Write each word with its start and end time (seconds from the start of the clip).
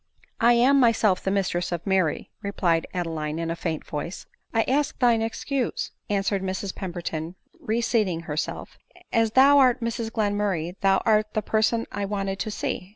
"*" 0.15 0.29
I 0.49 0.53
am 0.53 0.79
myself 0.79 1.21
the 1.21 1.29
mistress 1.29 1.71
of 1.71 1.83
IVfiiry," 1.83 2.29
replied 2.41 2.87
Adeline 2.91 3.37
in 3.37 3.51
a 3.51 3.55
faint 3.55 3.85
voice." 3.85 4.25
I 4.51 4.63
ask 4.63 4.97
thine 4.97 5.21
excuse," 5.21 5.91
answered 6.09 6.41
Mrs 6.41 6.73
Pemberton, 6.73 7.35
re 7.59 7.81
seating 7.81 8.21
herself;" 8.21 8.79
as 9.13 9.33
thou 9.33 9.59
art 9.59 9.79
Mrs 9.79 10.09
Glenmurray, 10.09 10.73
thou 10.81 11.03
art 11.05 11.35
the 11.35 11.43
person 11.43 11.85
I 11.91 12.05
wanted 12.05 12.39
to 12.39 12.49
see." 12.49 12.89